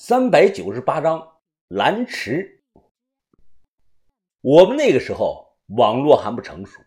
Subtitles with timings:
[0.00, 1.28] 三百九十八章
[1.66, 2.62] 蓝池。
[4.40, 6.80] 我们那个时候网络还不成熟，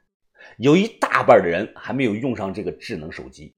[0.57, 3.53] 有一大半的人还没有用上这个智能手机，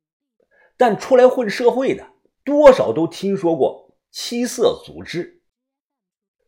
[0.76, 2.04] 但出来混社会的
[2.44, 5.44] 多少都听说过七色组织。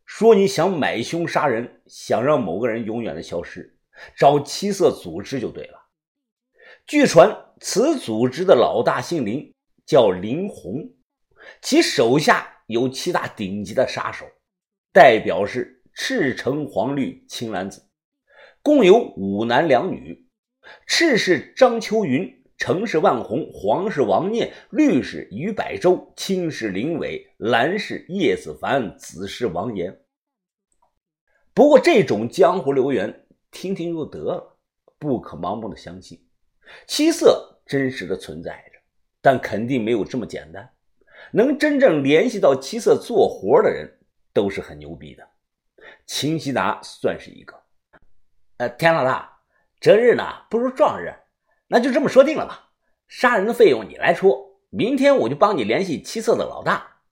[0.04, 3.78] 说你想买凶杀人，想让某个人永远的消失，
[4.16, 5.78] 找七色组织就对了。
[6.84, 9.54] 据传此组织的老大姓林，
[9.86, 10.90] 叫林红，
[11.62, 12.54] 其手下。
[12.66, 14.26] 有七大顶级的杀手，
[14.92, 17.82] 代表是赤橙黄绿青蓝紫，
[18.62, 20.26] 共有五男两女。
[20.86, 30.00] 赤是张秋云，橙是万红，黄是王念，绿是于百周，青是林伟，蓝是叶子凡，紫是王岩。
[31.54, 34.58] 不过这种江湖流言，听听就得了，
[34.98, 36.20] 不可盲目的相信。
[36.88, 38.80] 七色真实的存在着，
[39.22, 40.68] 但肯定没有这么简单。
[41.32, 43.98] 能真正联系到七色做活的人，
[44.32, 45.28] 都是很牛逼的。
[46.06, 47.62] 秦希达算是一个。
[48.58, 49.40] 呃，田老大，
[49.80, 51.14] 择日呢不如撞日，
[51.66, 52.70] 那就这么说定了吧。
[53.08, 57.02] 杀人的费用你来出，明天我就帮你联系七色的老大。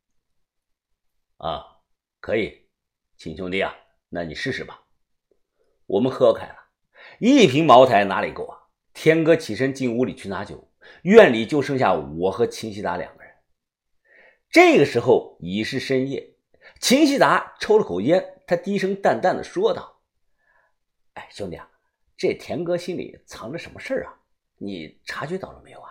[1.37, 1.65] 啊，
[2.21, 2.67] 可以，
[3.17, 3.75] 秦兄弟啊，
[4.09, 4.81] 那你试试吧。
[5.87, 6.57] 我们喝开了，
[7.19, 8.59] 一瓶茅台哪里够啊？
[8.95, 10.71] 天哥起身进屋里去拿酒，
[11.03, 13.24] 院里就剩下我和秦希达两个人。
[14.55, 16.37] 这个时候已是深夜，
[16.79, 20.01] 秦希达抽了口烟，他低声淡淡的说道
[21.15, 21.69] ：“哎，兄弟啊，
[22.17, 24.15] 这田哥心里藏着什么事啊？
[24.59, 25.91] 你察觉到了没有啊？”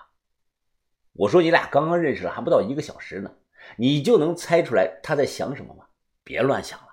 [1.11, 3.35] 我说：“你俩刚刚认识了，还不到一个小时呢，
[3.75, 5.87] 你就能猜出来他在想什么吗？
[6.23, 6.87] 别乱想了。”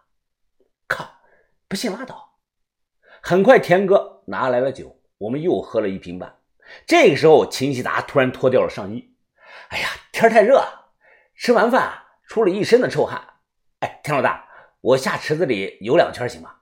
[0.89, 1.09] 靠，
[1.69, 2.41] 不信拉倒。
[3.23, 6.37] 很快，田哥拿来了酒，我们又喝了一瓶半。
[6.85, 9.15] 这个时候，秦希达突然脱掉了上衣。
[9.69, 10.80] 哎呀，天太热了。
[11.41, 13.39] 吃完饭出了一身的臭汗，
[13.79, 14.47] 哎，田老大，
[14.83, 16.55] 我下池子里游两圈行吗？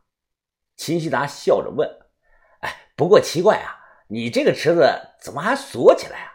[0.76, 1.90] 秦希达笑着问。
[2.60, 3.74] 哎，不过奇怪啊，
[4.06, 4.88] 你这个池子
[5.20, 6.30] 怎么还锁起来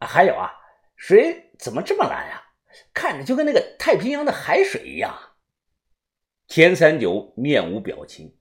[0.00, 0.06] 啊？
[0.06, 0.52] 还有啊，
[0.94, 2.44] 水怎么这么蓝呀？
[2.92, 5.18] 看着就跟那个太平洋的海水一样。
[6.48, 8.38] 田三九面无表情。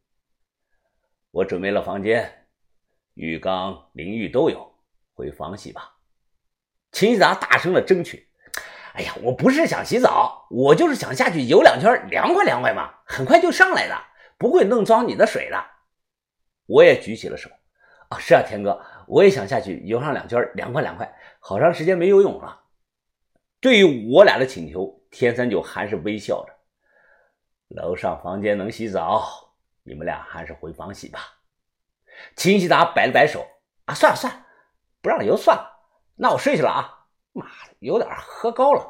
[1.31, 2.49] 我准备了房间，
[3.13, 5.95] 浴缸、淋浴都有，回房洗吧。
[6.91, 8.27] 秦希达大声的争取。
[8.93, 13.97] 哎呀，我不是想洗澡，我就是想下去游两圈，凉快凉快嘛，很快就上来的，
[14.37, 15.63] 不会弄脏你的水的。
[16.65, 17.49] 我也举起了手。
[18.09, 21.09] 啊，是啊，田哥，我也想下去游上两圈，凉快凉快。
[21.39, 22.63] 好长时间没游泳了。
[23.61, 26.53] 对于我俩的请求，天三九还是微笑着。
[27.69, 29.53] 楼上房间能洗澡，
[29.83, 31.19] 你们俩还是回房洗吧。
[32.35, 33.47] 秦希达摆了摆手。
[33.85, 34.45] 啊，算了算了，
[35.01, 35.71] 不让游算了，
[36.15, 37.07] 那我睡去了啊。
[37.31, 38.87] 妈的，有点喝高了。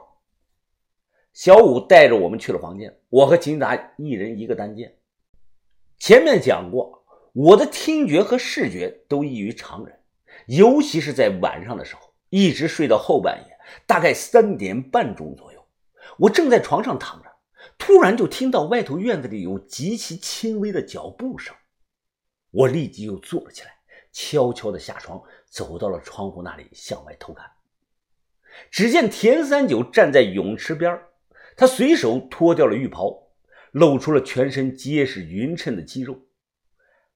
[1.31, 4.94] 小五带着我们去了房间，我和秦达一人一个单间。
[5.97, 9.97] 前面讲过，我的听觉和视觉都异于常人，
[10.47, 13.57] 尤其是在晚上的时候，一直睡到后半夜，
[13.88, 15.66] 大概三点半钟左右，
[16.18, 17.31] 我正在床上躺着，
[17.78, 21.56] 突然就听到外头院子里有极其轻微的脚步声，
[22.52, 23.73] 我立即又坐了起来，
[24.12, 27.50] 悄悄地下床，走到了窗户那里，向外偷看。
[28.69, 31.00] 只见田三九站在泳池边
[31.56, 33.28] 他随手脱掉了浴袍，
[33.72, 36.19] 露出了全身结实匀称的肌肉。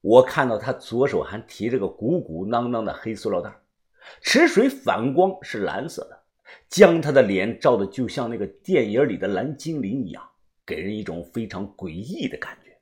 [0.01, 3.51] 我看到他左手还提着个鼓鼓囊囊的黑塑料袋，
[4.21, 6.23] 池水反光是蓝色的，
[6.69, 10.23] 将他的脸照的就像那个电影里的蓝精灵一样，
[10.65, 12.77] 给人一种非常诡异的感觉。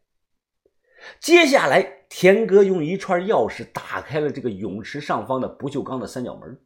[1.20, 6.60] 接下来，田哥用一串钥匙打开了这个泳池上方的不锈钢的三角门。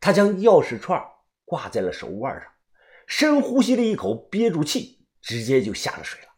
[0.00, 1.02] 他将钥匙串
[1.44, 2.50] 挂在了手腕上，
[3.06, 6.28] 深呼吸了一口，憋住气，直接就下了水了。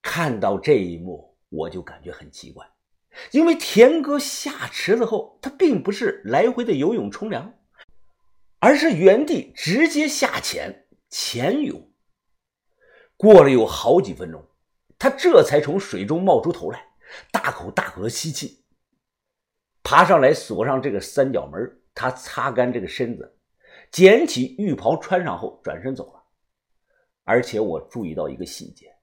[0.00, 2.66] 看到这一幕，我就感觉很奇怪，
[3.30, 7.54] 因为田哥下池子后，他并不是来回的游泳冲凉，
[8.58, 11.92] 而是原地直接下潜潜泳。
[13.16, 14.44] 过了有好几分钟，
[14.98, 16.84] 他这才从水中冒出头来，
[17.30, 18.64] 大口大口的吸气，
[19.82, 21.81] 爬上来锁上这个三角门。
[21.94, 23.36] 他擦干这个身子，
[23.90, 26.22] 捡起浴袍穿上后转身走了。
[27.24, 28.94] 而且我注意到一个细节，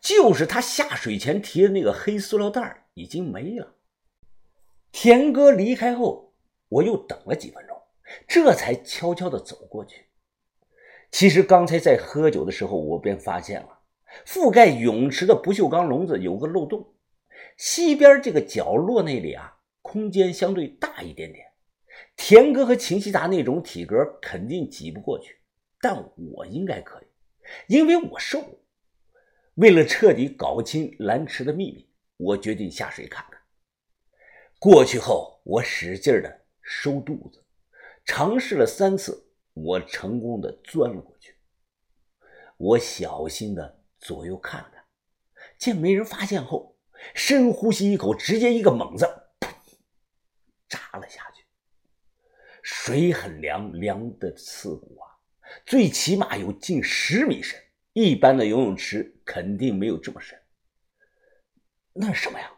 [0.00, 3.74] 就是他下水前提的那个黑塑料袋已经没了。
[4.92, 6.32] 田哥离开后，
[6.68, 7.76] 我又等了几分钟，
[8.28, 10.06] 这才悄悄地走过去。
[11.10, 13.80] 其实刚才在喝酒的时候，我便发现了
[14.24, 16.94] 覆盖泳池的不锈钢笼子有个漏洞，
[17.56, 21.44] 西边这个角落那里啊，空间相对大一点点。
[22.16, 25.38] 田哥和秦希达那种体格肯定挤不过去，
[25.80, 27.06] 但我应该可以，
[27.74, 28.60] 因为我瘦。
[29.56, 33.40] 为了彻底搞清蓝池的秘密，我决定下水看看。
[34.58, 37.44] 过去后，我使劲的收肚子，
[38.04, 41.34] 尝试了三次，我成功的钻了过去。
[42.56, 44.84] 我小心的左右看看，
[45.58, 46.76] 见没人发现后，
[47.14, 49.04] 深呼吸一口，直接一个猛子，
[49.40, 49.48] 噗，
[50.68, 51.23] 扎了下。
[52.64, 55.04] 水很凉，凉的刺骨啊，
[55.66, 57.60] 最起码有近十米深。
[57.92, 60.36] 一般的游泳池肯定没有这么深。
[61.92, 62.50] 那是什么呀？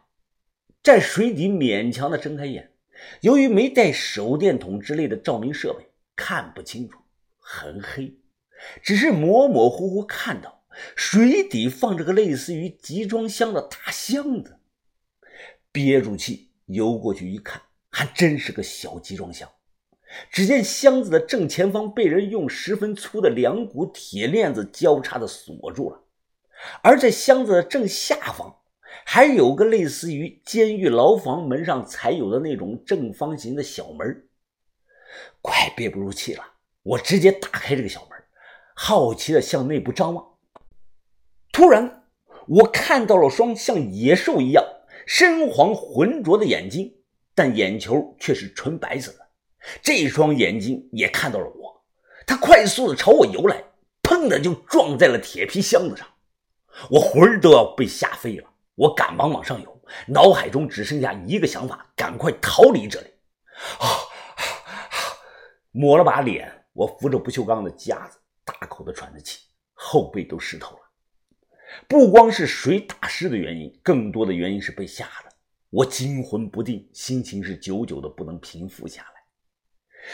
[0.81, 2.71] 在水底勉强的睁开眼，
[3.19, 6.97] 由于没带手电筒之类的照明设备，看不清楚，
[7.37, 8.17] 很黑，
[8.81, 10.63] 只是模模糊糊看到
[10.95, 14.57] 水底放着个类似于集装箱的大箱子。
[15.73, 19.51] 憋住气游过去一看，还真是个小集装箱。
[20.31, 25.99] 只见箱子的正前方被人用十分粗的两股铁链子交叉的锁住了，
[26.81, 28.55] 而在箱子的正下方，
[29.05, 34.23] 还有个类似于监狱牢房门上才有的那种正方形的小门。
[35.41, 36.43] 快憋不住气了，
[36.83, 38.17] 我直接打开这个小门，
[38.75, 40.25] 好奇的向内部张望。
[41.51, 42.03] 突然，
[42.47, 44.63] 我看到了双像野兽一样
[45.05, 46.93] 深黄浑浊的眼睛，
[47.35, 49.26] 但眼球却是纯白色的。
[49.81, 51.83] 这双眼睛也看到了我，
[52.25, 53.63] 它快速的朝我游来，
[54.03, 56.07] 砰的就撞在了铁皮箱子上，
[56.89, 58.49] 我魂儿都要被吓飞了。
[58.75, 63.07] 我赶忙往上游，脑海中只剩下一个想法：赶快逃离这里。
[63.79, 63.87] 啊！
[65.71, 69.39] 抹了把脸，我扶着不锈钢的架子，大口的喘着气，
[69.73, 70.81] 后背都湿透了。
[71.87, 75.35] 不光是水打湿的原因，更多的原因是被吓的。
[75.69, 79.16] 我惊魂不定，心情是久久的不能平复下来。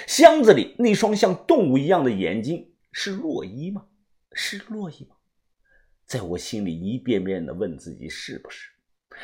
[0.07, 3.85] 箱子里那双像动物一样的眼睛是洛伊吗？
[4.33, 5.15] 是洛伊吗？
[6.05, 8.69] 在我心里一遍遍的问自己是不是？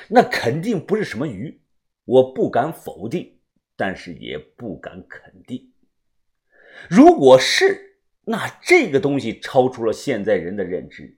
[0.07, 1.61] 那肯定不是什么鱼，
[2.05, 3.39] 我不敢否定，
[3.75, 5.73] 但是也不敢肯定。
[6.87, 11.17] 如果是，那这个东西超出了现在人的认知。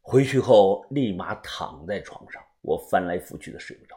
[0.00, 3.96] 回去后立马躺在床上，我翻来覆去的睡不着。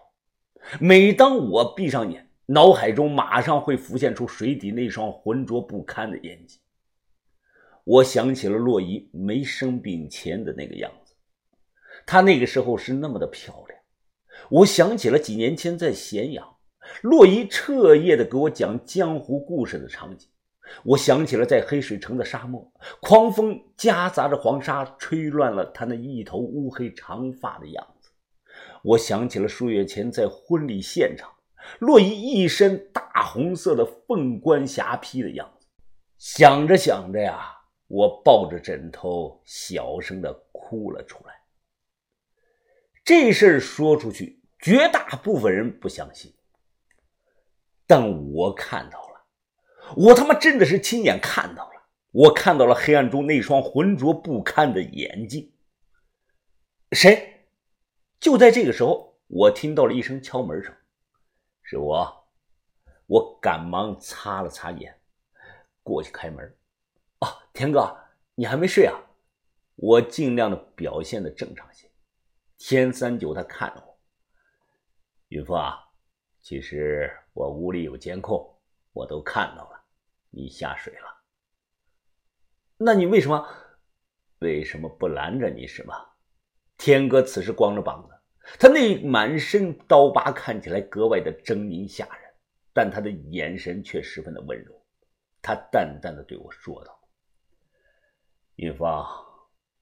[0.80, 2.28] 每当我闭上眼。
[2.46, 6.60] 脑海中马上会浮现出水底那双浑浊不堪的眼睛。
[7.86, 11.14] 我想起了洛伊没生病前的那个样子，
[12.06, 13.80] 她那个时候是那么的漂亮。
[14.50, 16.58] 我想起了几年前在咸阳，
[17.02, 20.30] 洛伊彻夜的给我讲江湖故事的场景。
[20.84, 28.10] 我想起了在黑水城的沙漠，狂风夹杂着黄沙，吹乱了她那一头乌黑长发的样子。
[28.82, 31.33] 我想起了数月前在婚礼现场。
[31.80, 35.68] 洛伊一身大红色的凤冠霞帔的样子，
[36.18, 37.56] 想着想着呀，
[37.88, 41.34] 我抱着枕头小声的哭了出来。
[43.04, 46.34] 这事儿说出去，绝大部分人不相信，
[47.86, 49.26] 但我看到了，
[49.98, 55.52] 我他妈真的是亲眼看到了，我看到了黑暗中那双浑浊不堪的眼睛。
[56.92, 57.48] 谁？
[58.20, 60.74] 就在这个时候，我听到了一声敲门声。
[61.64, 62.28] 是我，
[63.08, 65.02] 我赶忙擦了擦眼，
[65.82, 66.46] 过去开门。
[67.20, 67.98] 啊，田哥，
[68.36, 68.94] 你还没睡啊？
[69.76, 71.90] 我尽量的表现的正常些。
[72.58, 74.00] 天三九他看着我，
[75.30, 75.80] 云峰啊，
[76.42, 79.84] 其实我屋里有监控，我都看到了，
[80.30, 81.24] 你下水了。
[82.78, 83.48] 那你为什么？
[84.40, 85.66] 为什么不拦着你？
[85.66, 85.96] 是吗？
[86.78, 88.13] 天哥此时光着膀子。
[88.60, 92.34] 他那满身刀疤看起来格外的狰狞吓人，
[92.74, 94.86] 但他的眼神却十分的温柔。
[95.42, 97.00] 他淡淡的对我说道
[98.56, 99.06] ：“云芳，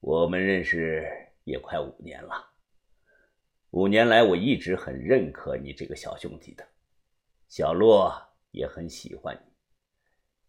[0.00, 1.04] 我们认识
[1.44, 2.34] 也快五年了，
[3.70, 6.66] 五年来我一直很认可你这个小兄弟的，
[7.48, 8.12] 小洛
[8.52, 9.52] 也很喜欢你。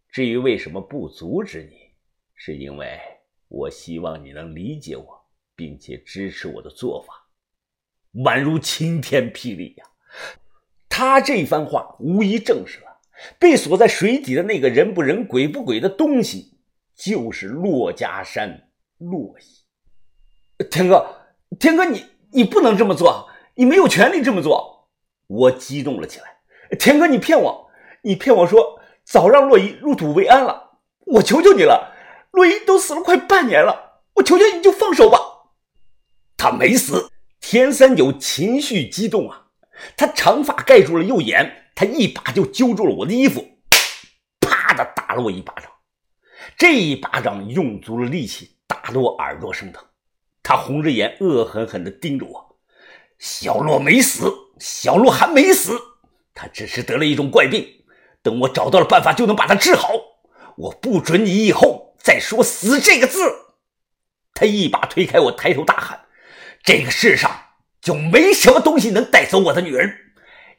[0.10, 1.92] 至于为什么不阻止你，
[2.36, 3.00] 是因为
[3.48, 7.20] 我希望你能理解我，并且支持我的做法。”
[8.14, 9.86] 宛如晴天霹雳呀！
[10.88, 13.00] 他这番话无疑证实了
[13.40, 16.60] 被锁在水底的那个人不人鬼不鬼的东西，
[16.96, 20.64] 就是骆家山骆伊。
[20.70, 21.16] 天哥，
[21.60, 24.90] 天哥，你你不能这么做，你没有权利这么做！
[25.28, 26.38] 我激动了起来。
[26.78, 27.72] 天哥，你骗我，
[28.04, 30.80] 你骗我说早让洛伊入土为安了。
[31.06, 31.96] 我求求你了，
[32.32, 35.18] 洛伊都死了快半年了，我求求你就放手吧。
[36.38, 37.10] 他没死。
[37.46, 39.48] 田三九情绪激动啊，
[39.98, 43.46] 他长发盖住了右眼，他一把就揪住了我的衣服，
[44.40, 45.70] 啪的打了我一巴掌。
[46.58, 49.84] 这一巴掌用足了力气，打得我耳朵生疼。
[50.42, 52.58] 他红着眼，恶狠狠地盯着我。
[53.20, 55.78] 小洛没死，小洛还没死，
[56.34, 57.68] 他只是得了一种怪病。
[58.22, 59.90] 等我找到了办法，就能把他治好。
[60.56, 63.20] 我不准你以后再说“死”这个字。
[64.34, 66.03] 他一把推开我，抬头大喊
[66.64, 67.30] ：“这个世上
[67.82, 69.94] 就没什么东西能带走我的女人，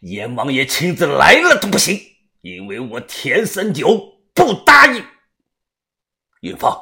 [0.01, 1.99] 阎王爷亲自来了都不行，
[2.43, 5.03] 因为我田三九不答应。”
[6.43, 6.79] 云芳，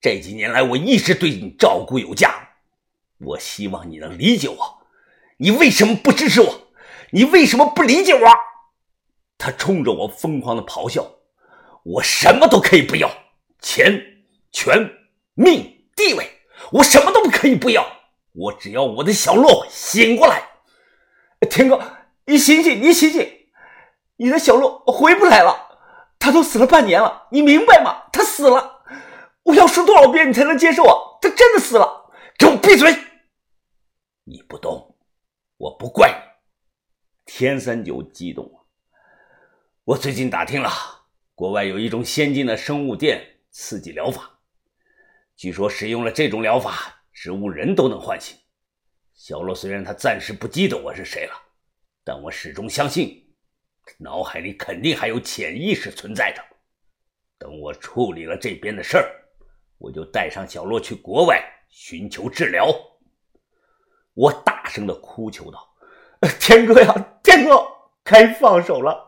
[0.00, 2.50] 这几年来我一直对你照顾有加，
[3.18, 4.86] 我希望你能理解我。
[5.38, 6.68] 你为什么不支持我？
[7.10, 8.20] 你为什么不理解我？
[9.36, 11.16] 他冲着我疯狂的咆哮。
[11.82, 13.10] 我什么都可以不要，
[13.60, 14.22] 钱、
[14.52, 14.88] 权、
[15.34, 16.30] 命、地位，
[16.72, 17.99] 我什么都不可以不要。
[18.32, 20.48] 我只要我的小洛醒过来。
[21.48, 21.80] 天哥，
[22.26, 23.48] 你醒醒，你醒醒！
[24.16, 25.78] 你的小洛回不来了，
[26.18, 28.08] 他都死了半年了，你明白吗？
[28.12, 28.82] 他死了，
[29.44, 30.94] 我要说多少遍你才能接受啊？
[31.22, 32.10] 他真的死了！
[32.38, 32.94] 给我闭嘴！
[34.24, 34.96] 你不懂，
[35.56, 36.30] 我不怪你。
[37.24, 38.66] 天三九激动了，
[39.84, 40.70] 我最近打听了。
[41.34, 44.38] 国外有一种先进的生物电刺激疗法，
[45.36, 48.34] 据说使用了这种疗法，植物人都能唤醒。
[49.12, 51.34] 小洛虽然他暂时不记得我是谁了，
[52.02, 53.22] 但我始终相信，
[53.98, 56.42] 脑海里肯定还有潜意识存在着。
[57.36, 59.04] 等我处理了这边的事儿，
[59.76, 62.74] 我就带上小洛去国外寻求治疗。
[64.14, 65.74] 我大声的哭求道
[66.40, 67.62] ：“天哥呀，天哥，
[68.02, 69.06] 该放手了，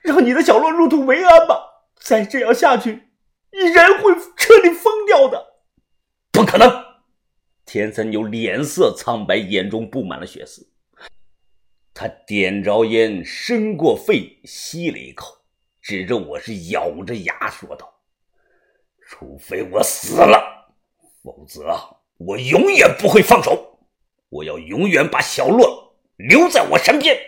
[0.00, 1.62] 让你的小洛入土为安吧。”
[1.94, 3.12] 再这样下去，
[3.52, 5.60] 你人会彻底疯掉的。
[6.32, 6.90] 不可能！
[7.72, 10.68] 田三牛脸色苍白，眼中布满了血丝。
[11.94, 15.38] 他点着烟，伸过肺，吸了一口，
[15.80, 17.90] 指着我是咬着牙说道
[19.08, 20.70] ：“除非我死了，
[21.22, 21.74] 否则
[22.18, 23.78] 我永远不会放手。
[24.28, 27.18] 我要永远把小洛留在我身边。”